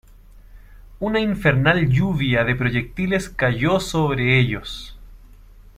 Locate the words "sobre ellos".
3.79-4.97